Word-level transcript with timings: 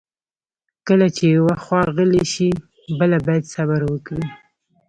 کله 0.87 1.07
چې 1.15 1.23
یوه 1.37 1.55
خوا 1.63 1.81
غلې 1.95 2.23
شي، 2.33 2.49
بله 2.99 3.17
باید 3.25 3.51
صبر 3.53 3.81
وکړي. 3.91 4.25